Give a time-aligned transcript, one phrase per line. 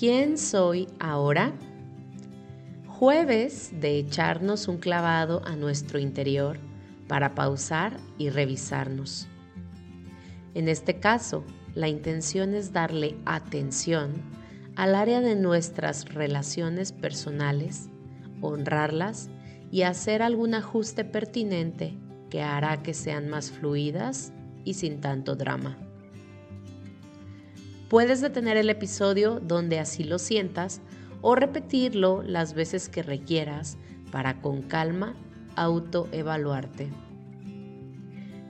[0.00, 1.52] ¿Quién soy ahora?
[2.86, 6.58] Jueves de echarnos un clavado a nuestro interior
[7.06, 9.28] para pausar y revisarnos.
[10.54, 11.44] En este caso,
[11.74, 14.14] la intención es darle atención
[14.74, 17.90] al área de nuestras relaciones personales,
[18.40, 19.28] honrarlas
[19.70, 21.98] y hacer algún ajuste pertinente
[22.30, 24.32] que hará que sean más fluidas
[24.64, 25.89] y sin tanto drama.
[27.90, 30.80] Puedes detener el episodio donde así lo sientas
[31.22, 33.78] o repetirlo las veces que requieras
[34.12, 35.16] para con calma
[35.56, 36.88] autoevaluarte.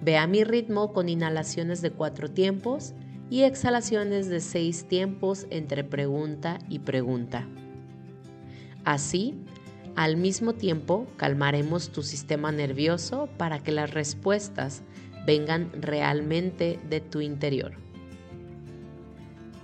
[0.00, 2.94] Ve a mi ritmo con inhalaciones de cuatro tiempos
[3.28, 7.46] y exhalaciones de seis tiempos entre pregunta y pregunta.
[8.86, 9.34] Así,
[9.96, 14.82] al mismo tiempo, calmaremos tu sistema nervioso para que las respuestas
[15.26, 17.85] vengan realmente de tu interior.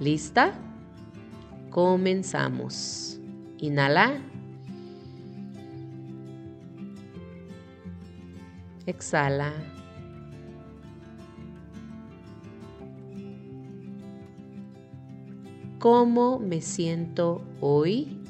[0.02, 0.52] ¿Lista?
[1.70, 3.20] Comenzamos.
[3.58, 4.20] Inhala.
[8.84, 9.52] Exhala.
[15.78, 18.21] ¿Cómo me siento hoy?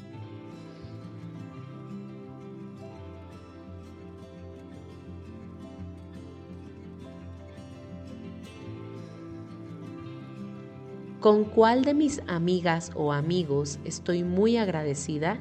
[11.23, 15.39] ¿Con cuál de mis amigas o amigos estoy muy agradecida?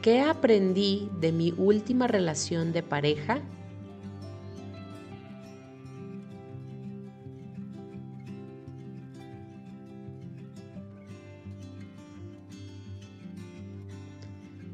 [0.00, 3.42] ¿Qué aprendí de mi última relación de pareja?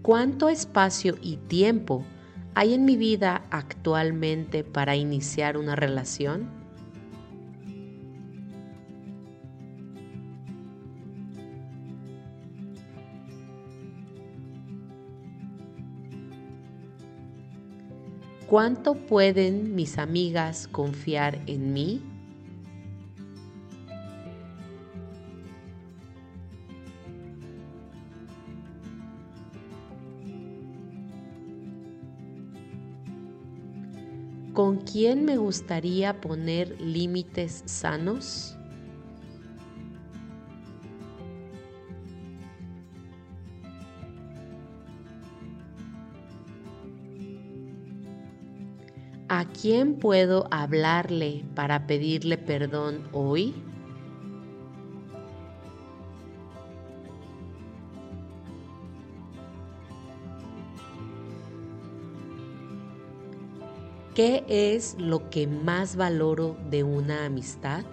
[0.02, 2.04] ¿Cuánto espacio y tiempo
[2.54, 6.50] hay en mi vida actualmente para iniciar una relación?
[18.48, 22.17] ¿Cuánto pueden mis amigas confiar en mí?
[34.58, 38.57] ¿Con quién me gustaría poner límites sanos?
[49.29, 53.55] ¿A quién puedo hablarle para pedirle perdón hoy?
[64.18, 67.84] ¿Qué es lo que más valoro de una amistad?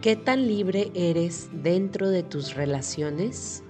[0.00, 3.64] ¿Qué tan libre eres dentro de tus relaciones?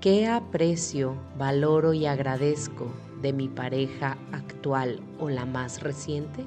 [0.00, 2.86] ¿Qué aprecio, valoro y agradezco
[3.20, 6.44] de mi pareja actual o la más reciente?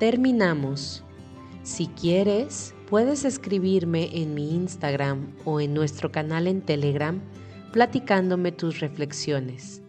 [0.00, 1.04] Terminamos.
[1.62, 7.20] Si quieres, puedes escribirme en mi Instagram o en nuestro canal en Telegram
[7.70, 9.80] platicándome tus reflexiones.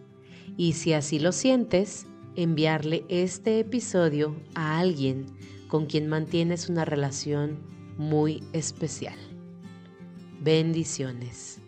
[0.56, 5.26] Y si así lo sientes, enviarle este episodio a alguien
[5.68, 7.58] con quien mantienes una relación
[7.96, 9.16] muy especial.
[10.40, 11.60] Bendiciones.